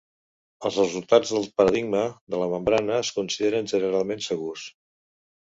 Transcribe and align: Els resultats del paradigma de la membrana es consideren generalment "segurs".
Els 0.69 0.77
resultats 0.79 1.33
del 1.35 1.45
paradigma 1.61 2.01
de 2.35 2.41
la 2.45 2.49
membrana 2.55 2.97
es 3.03 3.13
consideren 3.19 3.73
generalment 3.75 4.29
"segurs". 4.31 4.69